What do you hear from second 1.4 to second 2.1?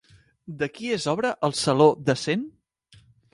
el Saló